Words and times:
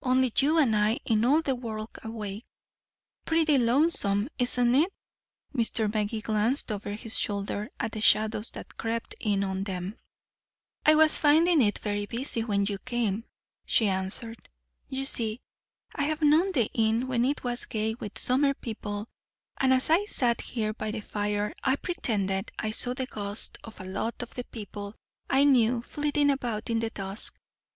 "Only 0.00 0.32
you 0.38 0.56
and 0.56 0.74
I 0.74 1.00
in 1.04 1.22
all 1.26 1.42
the 1.42 1.54
world 1.54 1.98
awake." 2.02 2.46
"Pretty 3.26 3.58
lonesome, 3.58 4.30
isn't 4.38 4.74
it?" 4.74 4.90
Mr. 5.54 5.92
Magee 5.92 6.22
glanced 6.22 6.72
over 6.72 6.92
his 6.94 7.18
shoulder 7.18 7.68
at 7.78 7.92
the 7.92 8.00
shadows 8.00 8.52
that 8.52 8.78
crept 8.78 9.14
in 9.20 9.44
on 9.44 9.64
them. 9.64 9.98
"I 10.86 10.94
was 10.94 11.18
finding 11.18 11.60
it 11.60 11.78
very 11.80 12.06
busy 12.06 12.42
when 12.42 12.64
you 12.64 12.78
came," 12.86 13.24
she 13.66 13.86
answered. 13.86 14.48
"You 14.88 15.04
see, 15.04 15.42
I 15.94 16.04
have 16.04 16.22
known 16.22 16.52
the 16.52 16.70
inn 16.72 17.06
when 17.06 17.26
it 17.26 17.44
was 17.44 17.66
gay 17.66 17.94
with 17.96 18.16
summer 18.18 18.54
people, 18.54 19.06
and 19.58 19.74
as 19.74 19.90
I 19.90 20.06
sat 20.06 20.40
here 20.40 20.72
by 20.72 20.90
the 20.90 21.00
fire 21.02 21.52
I 21.62 21.76
pretended 21.76 22.50
I 22.58 22.70
saw 22.70 22.94
the 22.94 23.04
ghosts 23.04 23.58
of 23.62 23.78
a 23.78 23.84
lot 23.84 24.22
of 24.22 24.32
the 24.32 24.44
people 24.44 24.94
I 25.28 25.44
knew 25.44 25.82
flitting 25.82 26.30
about 26.30 26.70
in 26.70 26.78
the 26.78 26.88
dusk. 26.88 27.38